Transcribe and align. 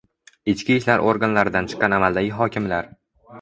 Ichki 0.53 0.77
ishlar 0.79 1.03
organlaridan 1.09 1.69
chiqqan 1.75 1.97
amaldagi 1.99 2.33
hokimlar 2.41 2.91